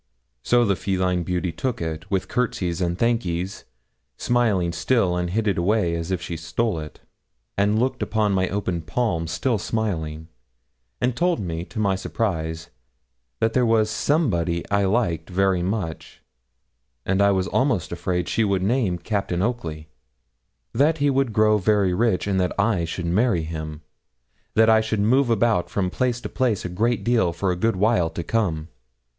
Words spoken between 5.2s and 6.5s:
hid it away as if she